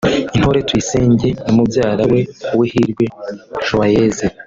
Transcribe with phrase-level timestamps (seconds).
[0.35, 2.19] Intore Tuyisenge na mubyara we
[2.53, 3.03] Uwihirwe
[3.65, 4.25] Joyeuse